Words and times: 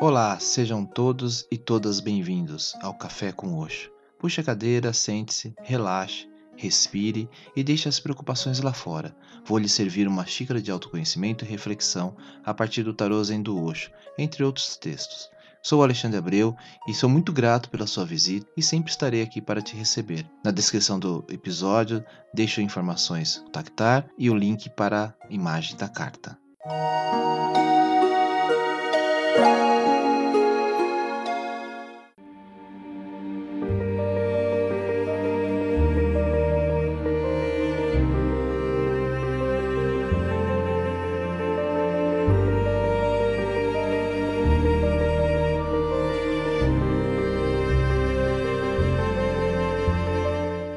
Olá, 0.00 0.38
sejam 0.38 0.84
todos 0.84 1.44
e 1.50 1.58
todas 1.58 1.98
bem-vindos 1.98 2.72
ao 2.80 2.94
Café 2.94 3.32
com 3.32 3.58
Osho. 3.58 3.90
Puxe 4.16 4.40
a 4.40 4.44
cadeira, 4.44 4.92
sente-se, 4.92 5.52
relaxe, 5.60 6.28
respire 6.56 7.28
e 7.56 7.64
deixe 7.64 7.88
as 7.88 7.98
preocupações 7.98 8.60
lá 8.60 8.72
fora. 8.72 9.12
Vou 9.44 9.58
lhe 9.58 9.68
servir 9.68 10.06
uma 10.06 10.24
xícara 10.24 10.62
de 10.62 10.70
autoconhecimento 10.70 11.44
e 11.44 11.48
reflexão 11.48 12.16
a 12.44 12.54
partir 12.54 12.84
do 12.84 12.94
tarô 12.94 13.22
Zen 13.24 13.42
do 13.42 13.60
Osho, 13.60 13.90
entre 14.16 14.44
outros 14.44 14.76
textos. 14.76 15.28
Sou 15.60 15.82
Alexandre 15.82 16.18
Abreu 16.18 16.56
e 16.86 16.94
sou 16.94 17.10
muito 17.10 17.32
grato 17.32 17.68
pela 17.68 17.86
sua 17.86 18.04
visita 18.04 18.46
e 18.56 18.62
sempre 18.62 18.92
estarei 18.92 19.20
aqui 19.20 19.40
para 19.40 19.60
te 19.60 19.74
receber. 19.74 20.24
Na 20.44 20.52
descrição 20.52 21.00
do 21.00 21.26
episódio 21.28 22.04
deixo 22.32 22.60
informações 22.60 23.42
do 23.44 23.50
Tactar 23.50 24.08
e 24.16 24.30
o 24.30 24.36
link 24.36 24.70
para 24.70 25.12
a 25.20 25.26
imagem 25.28 25.76
da 25.76 25.88
carta. 25.88 26.38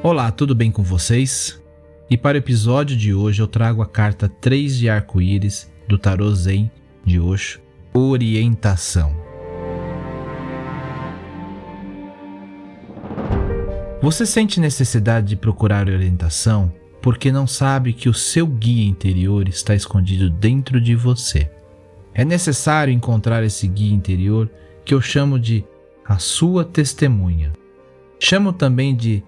Olá, 0.04 0.32
tudo 0.32 0.52
bem 0.52 0.68
com 0.72 0.82
vocês? 0.82 1.62
E 2.10 2.16
para 2.16 2.34
o 2.34 2.38
episódio 2.38 2.96
de 2.96 3.14
hoje 3.14 3.40
eu 3.40 3.46
trago 3.46 3.82
a 3.82 3.86
carta 3.86 4.28
3 4.28 4.76
de 4.76 4.88
arco-íris 4.88 5.70
do 5.86 5.96
Tarô 5.96 6.28
Zen 6.34 6.68
de 7.04 7.20
Osho, 7.20 7.60
Orientação. 7.94 9.14
Você 14.02 14.26
sente 14.26 14.58
necessidade 14.58 15.28
de 15.28 15.36
procurar 15.36 15.88
orientação 15.88 16.72
porque 17.00 17.30
não 17.30 17.46
sabe 17.46 17.92
que 17.92 18.08
o 18.08 18.14
seu 18.14 18.44
guia 18.44 18.88
interior 18.88 19.48
está 19.48 19.72
escondido 19.72 20.28
dentro 20.28 20.80
de 20.80 20.96
você. 20.96 21.48
É 22.12 22.24
necessário 22.24 22.92
encontrar 22.92 23.44
esse 23.44 23.68
guia 23.68 23.94
interior 23.94 24.50
que 24.84 24.94
eu 24.94 25.00
chamo 25.00 25.38
de 25.38 25.64
a 26.04 26.18
sua 26.18 26.64
testemunha. 26.64 27.52
Chamo 28.18 28.52
também 28.52 28.96
de 28.96 29.22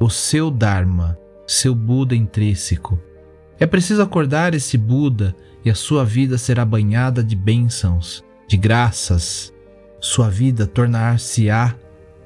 o 0.00 0.08
seu 0.08 0.50
Dharma, 0.50 1.18
seu 1.46 1.74
Buda 1.74 2.14
intrínseco. 2.14 2.98
É 3.58 3.66
preciso 3.66 4.00
acordar 4.00 4.54
esse 4.54 4.78
Buda 4.78 5.34
e 5.64 5.70
a 5.70 5.74
sua 5.74 6.04
vida 6.04 6.38
será 6.38 6.64
banhada 6.64 7.22
de 7.22 7.34
bênçãos, 7.34 8.24
de 8.46 8.56
graças. 8.56 9.52
Sua 10.00 10.30
vida 10.30 10.66
tornar-se-á 10.66 11.74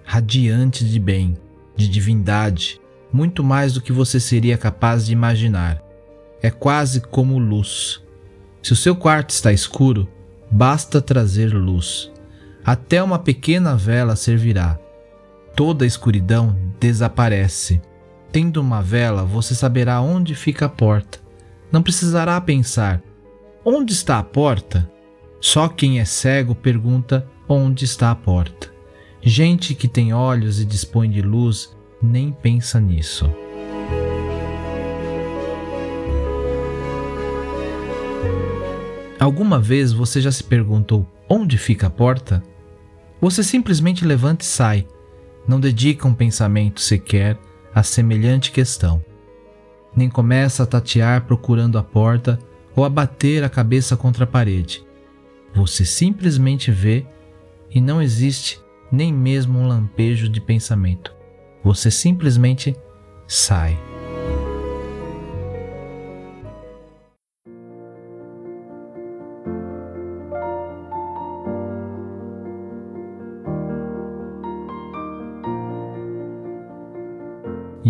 radiante 0.04 0.84
de 0.84 1.00
bem, 1.00 1.38
de 1.74 1.88
divindade, 1.88 2.78
muito 3.10 3.42
mais 3.42 3.72
do 3.72 3.80
que 3.80 3.92
você 3.92 4.20
seria 4.20 4.58
capaz 4.58 5.06
de 5.06 5.12
imaginar. 5.12 5.82
É 6.42 6.50
quase 6.50 7.00
como 7.00 7.38
luz. 7.38 8.02
Se 8.62 8.72
o 8.72 8.76
seu 8.76 8.94
quarto 8.94 9.30
está 9.30 9.52
escuro, 9.52 10.06
basta 10.50 11.00
trazer 11.00 11.54
luz. 11.54 12.12
Até 12.64 13.02
uma 13.02 13.18
pequena 13.18 13.74
vela 13.74 14.14
servirá 14.16 14.78
toda 15.56 15.84
a 15.84 15.88
escuridão 15.88 16.56
desaparece. 16.82 17.80
Tendo 18.32 18.60
uma 18.60 18.82
vela, 18.82 19.24
você 19.24 19.54
saberá 19.54 20.00
onde 20.00 20.34
fica 20.34 20.66
a 20.66 20.68
porta. 20.68 21.20
Não 21.70 21.80
precisará 21.80 22.40
pensar: 22.40 23.00
onde 23.64 23.92
está 23.92 24.18
a 24.18 24.22
porta? 24.24 24.90
Só 25.40 25.68
quem 25.68 26.00
é 26.00 26.04
cego 26.04 26.56
pergunta 26.56 27.24
onde 27.48 27.84
está 27.84 28.10
a 28.10 28.16
porta. 28.16 28.72
Gente 29.20 29.74
que 29.76 29.86
tem 29.86 30.12
olhos 30.12 30.60
e 30.60 30.64
dispõe 30.64 31.08
de 31.08 31.22
luz 31.22 31.76
nem 32.02 32.32
pensa 32.32 32.80
nisso. 32.80 33.32
Alguma 39.20 39.60
vez 39.60 39.92
você 39.92 40.20
já 40.20 40.32
se 40.32 40.42
perguntou 40.42 41.06
onde 41.28 41.56
fica 41.56 41.86
a 41.86 41.90
porta? 41.90 42.42
Você 43.20 43.44
simplesmente 43.44 44.04
levanta 44.04 44.44
e 44.44 44.48
sai, 44.48 44.86
não 45.46 45.60
dedica 45.60 46.06
um 46.06 46.14
pensamento 46.14 46.80
sequer 46.80 47.38
a 47.74 47.82
semelhante 47.82 48.50
questão, 48.50 49.02
nem 49.94 50.08
começa 50.08 50.62
a 50.62 50.66
tatear 50.66 51.24
procurando 51.26 51.78
a 51.78 51.82
porta 51.82 52.38
ou 52.74 52.84
a 52.84 52.88
bater 52.88 53.44
a 53.44 53.48
cabeça 53.48 53.96
contra 53.96 54.24
a 54.24 54.26
parede. 54.26 54.84
Você 55.54 55.84
simplesmente 55.84 56.70
vê 56.70 57.06
e 57.70 57.80
não 57.80 58.00
existe 58.00 58.60
nem 58.90 59.12
mesmo 59.12 59.58
um 59.58 59.66
lampejo 59.66 60.28
de 60.28 60.40
pensamento. 60.40 61.14
Você 61.62 61.90
simplesmente 61.90 62.76
sai. 63.26 63.91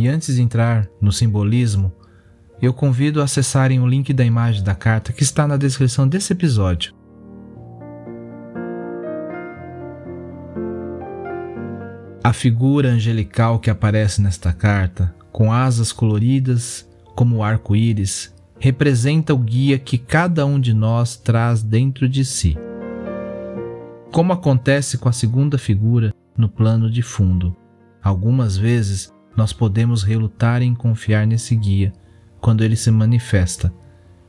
E 0.03 0.09
antes 0.09 0.35
de 0.35 0.43
entrar 0.43 0.89
no 1.01 1.13
simbolismo, 1.13 1.93
eu 2.61 2.75
convido 2.75 3.21
a 3.21 3.25
acessarem 3.25 3.79
o 3.79 3.87
link 3.87 4.13
da 4.13 4.25
imagem 4.25 4.61
da 4.61 4.75
carta 4.75 5.13
que 5.13 5.23
está 5.23 5.47
na 5.47 5.57
descrição 5.57 6.09
desse 6.09 6.33
episódio. 6.33 6.93
A 12.25 12.33
figura 12.33 12.89
angelical 12.89 13.61
que 13.61 13.71
aparece 13.71 14.21
nesta 14.21 14.53
carta, 14.53 15.15
com 15.31 15.53
asas 15.53 15.93
coloridas 15.93 16.85
como 17.15 17.37
o 17.37 17.45
arco-íris, 17.45 18.35
representa 18.59 19.33
o 19.33 19.39
guia 19.39 19.79
que 19.79 19.99
cada 19.99 20.45
um 20.45 20.59
de 20.59 20.75
nós 20.75 21.15
traz 21.15 21.63
dentro 21.63 22.09
de 22.09 22.25
si. 22.25 22.59
Como 24.11 24.33
acontece 24.33 24.99
com 24.99 25.09
a 25.09 25.13
segunda 25.13 25.57
figura 25.57 26.13
no 26.37 26.49
plano 26.49 26.91
de 26.91 27.03
fundo, 27.03 27.57
algumas 28.03 28.57
vezes 28.57 29.13
nós 29.37 29.53
podemos 29.53 30.03
relutar 30.03 30.63
em 30.63 30.75
confiar 30.75 31.27
nesse 31.27 31.55
guia 31.57 31.93
quando 32.41 32.63
ele 32.63 32.77
se 32.77 32.91
manifesta, 32.91 33.73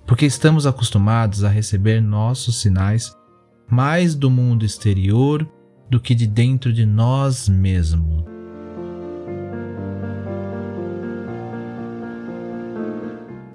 porque 0.06 0.26
estamos 0.26 0.66
acostumados 0.66 1.44
a 1.44 1.50
receber 1.50 2.02
nossos 2.02 2.62
sinais 2.62 3.16
mais 3.70 4.16
do 4.16 4.30
mundo 4.30 4.66
exterior 4.66 5.50
do 5.90 6.00
que 6.00 6.14
de 6.14 6.28
dentro 6.28 6.72
de 6.72 6.86
nós 6.86 7.50
mesmos. 7.50 8.24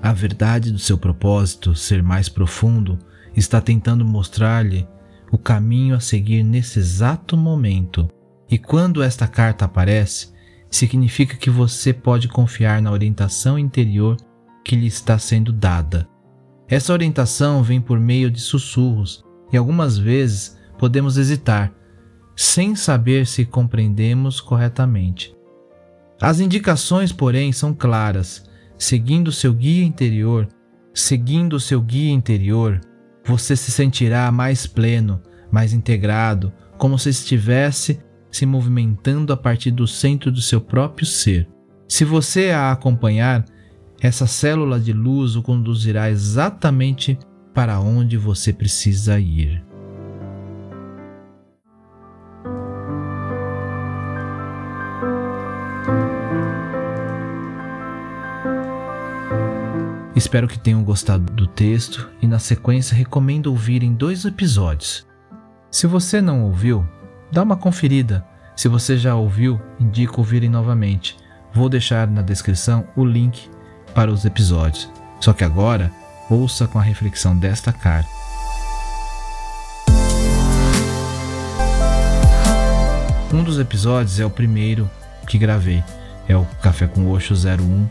A 0.03 0.13
verdade 0.13 0.73
do 0.73 0.79
seu 0.79 0.97
propósito 0.97 1.75
ser 1.75 2.03
mais 2.03 2.29
profundo 2.29 2.99
está 3.37 3.61
tentando 3.61 4.05
mostrar-lhe 4.05 4.89
o 5.31 5.37
caminho 5.37 5.95
a 5.95 6.01
seguir 6.01 6.43
nesse 6.43 6.79
exato 6.79 7.37
momento. 7.37 8.09
E 8.51 8.57
quando 8.57 9.03
esta 9.03 9.29
carta 9.29 9.67
aparece, 9.67 10.33
significa 10.71 11.37
que 11.37 11.51
você 11.51 11.93
pode 11.93 12.29
confiar 12.29 12.81
na 12.83 12.91
orientação 12.91 13.59
interior 13.59 14.17
que 14.65 14.77
lhe 14.77 14.87
está 14.87 15.19
sendo 15.19 15.53
dada. 15.53 16.09
Essa 16.69 16.93
orientação 16.93 17.63
vem 17.63 17.81
por 17.81 17.99
meio 17.99 18.31
de 18.31 18.41
sussurros 18.41 19.25
e 19.53 19.57
algumas 19.57 19.97
vezes 19.97 20.59
podemos 20.77 21.17
hesitar, 21.17 21.73
sem 22.37 22.77
saber 22.77 23.27
se 23.27 23.45
compreendemos 23.45 24.41
corretamente. 24.41 25.35
As 26.21 26.41
indicações, 26.41 27.13
porém, 27.13 27.53
são 27.53 27.73
claras. 27.73 28.45
Seguindo 28.77 29.33
seu 29.33 29.53
guia 29.53 29.85
interior, 29.85 30.47
seguindo 30.95 31.59
seu 31.59 31.81
guia 31.81 32.13
interior, 32.13 32.81
você 33.25 33.57
se 33.57 33.71
sentirá 33.71 34.31
mais 34.31 34.67
pleno, 34.67 35.21
mais 35.51 35.73
integrado, 35.73 36.53
como 36.77 36.99
se 36.99 37.09
estivesse 37.09 38.01
se 38.31 38.47
movimentando 38.47 39.33
a 39.33 39.37
partir 39.37 39.71
do 39.71 39.87
centro 39.87 40.31
do 40.31 40.41
seu 40.41 40.61
próprio 40.61 41.07
ser. 41.07 41.49
Se 41.89 42.05
você 42.05 42.51
a 42.51 42.71
acompanhar, 42.71 43.45
essa 44.01 44.27
célula 44.27 44.79
de 44.79 44.93
luz 44.93 45.37
o 45.37 45.43
conduzirá 45.43 46.11
exatamente 46.11 47.19
para 47.55 47.81
onde 47.81 48.17
você 48.17 48.53
precisa 48.53 49.19
ir. 49.19 49.65
Espero 60.15 60.49
que 60.49 60.59
tenham 60.59 60.83
gostado 60.83 61.33
do 61.33 61.47
texto 61.47 62.11
e, 62.21 62.27
na 62.27 62.41
sequência, 62.41 62.97
recomendo 62.97 63.47
ouvirem 63.47 63.95
dois 63.95 64.25
episódios. 64.25 65.07
Se 65.71 65.87
você 65.87 66.21
não 66.21 66.43
ouviu, 66.43 66.85
dá 67.31 67.43
uma 67.43 67.57
conferida. 67.57 68.25
Se 68.57 68.69
você 68.69 68.97
já 68.97 69.15
ouviu, 69.15 69.61
indico 69.79 70.21
ouvirem 70.21 70.49
novamente. 70.49 71.17
Vou 71.53 71.69
deixar 71.69 72.07
na 72.07 72.23
descrição 72.23 72.87
o 72.97 73.05
link 73.05 73.51
para 73.95 74.11
os 74.11 74.25
episódios. 74.25 74.91
Só 75.21 75.33
que 75.33 75.45
agora, 75.45 75.91
ouça 76.29 76.67
com 76.67 76.79
a 76.79 76.83
reflexão 76.83 77.37
desta 77.37 77.73
carta. 77.73 78.09
Um 83.33 83.43
dos 83.43 83.59
episódios 83.59 84.19
é 84.19 84.25
o 84.25 84.31
primeiro 84.31 84.91
que 85.27 85.39
gravei, 85.39 85.85
é 86.27 86.37
o 86.37 86.47
Café 86.63 86.87
com 86.87 87.11
Oxo 87.13 87.35
01, 87.35 87.87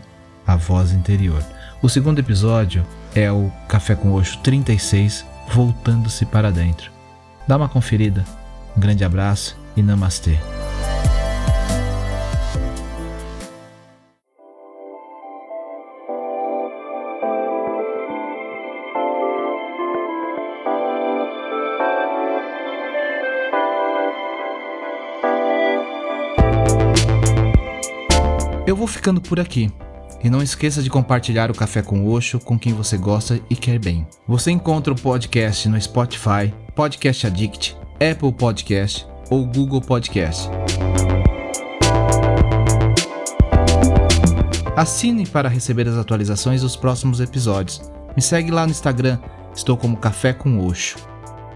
a 0.46 0.56
voz 0.56 0.92
interior. 0.92 1.42
O 1.80 1.88
segundo 1.88 2.18
episódio 2.18 2.84
é 3.14 3.30
o 3.30 3.50
Café 3.68 3.94
com 3.94 4.12
Oxo 4.14 4.38
36, 4.38 5.24
voltando-se 5.52 6.26
para 6.26 6.50
dentro. 6.50 6.90
Dá 7.46 7.56
uma 7.56 7.68
conferida. 7.68 8.24
Um 8.76 8.80
grande 8.80 9.04
abraço 9.04 9.56
e 9.76 9.82
namastê. 9.82 10.38
Eu 28.68 28.76
vou 28.76 28.86
ficando 28.86 29.18
por 29.18 29.40
aqui. 29.40 29.72
E 30.22 30.28
não 30.28 30.42
esqueça 30.42 30.82
de 30.82 30.90
compartilhar 30.90 31.50
o 31.50 31.54
Café 31.54 31.80
com 31.80 32.06
Oxo 32.06 32.38
com 32.38 32.58
quem 32.58 32.74
você 32.74 32.98
gosta 32.98 33.40
e 33.48 33.56
quer 33.56 33.78
bem. 33.78 34.06
Você 34.26 34.50
encontra 34.50 34.92
o 34.92 35.00
podcast 35.00 35.66
no 35.70 35.80
Spotify, 35.80 36.52
Podcast 36.74 37.26
Addict, 37.26 37.74
Apple 38.00 38.32
Podcast 38.32 39.04
ou 39.28 39.44
Google 39.44 39.80
Podcast. 39.80 40.48
Assine 44.76 45.26
para 45.26 45.48
receber 45.48 45.88
as 45.88 45.96
atualizações 45.96 46.62
dos 46.62 46.76
próximos 46.76 47.20
episódios. 47.20 47.82
Me 48.14 48.22
segue 48.22 48.52
lá 48.52 48.64
no 48.64 48.70
Instagram, 48.70 49.18
estou 49.52 49.76
como 49.76 49.96
Café 49.96 50.32
com 50.32 50.64
Oxo. 50.64 50.96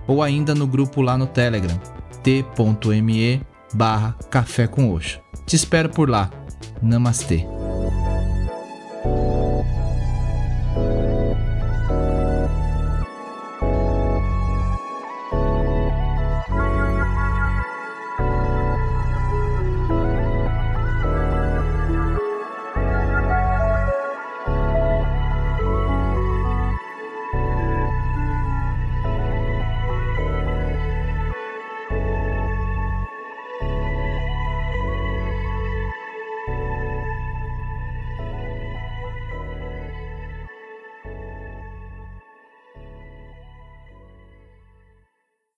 Ou 0.09 0.21
ainda 0.21 0.53
no 0.53 0.67
grupo 0.67 1.01
lá 1.01 1.17
no 1.17 1.29
Telegram, 1.29 1.79
t.me 2.25 3.41
barra 3.73 4.17
Café 4.29 4.67
com 4.67 4.93
Oxo. 4.93 5.21
Te 5.47 5.55
espero 5.55 5.89
por 5.89 6.11
lá. 6.11 6.29
Namastê. 6.83 7.47